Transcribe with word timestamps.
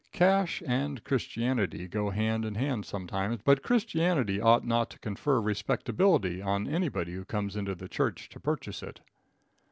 Cash 0.11 0.63
and 0.65 1.03
Christianity 1.03 1.87
go 1.87 2.09
hand 2.09 2.43
in 2.43 2.55
hand 2.55 2.87
sometimes, 2.87 3.39
but 3.45 3.61
Christianity 3.61 4.41
ought 4.41 4.65
not 4.65 4.89
to 4.89 4.97
confer 4.99 5.39
respectability 5.39 6.41
on 6.41 6.67
anybody 6.67 7.13
who 7.13 7.23
comes 7.23 7.55
into 7.55 7.75
the 7.75 7.87
church 7.87 8.27
to 8.29 8.39
purchase 8.39 8.81
it. 8.81 9.01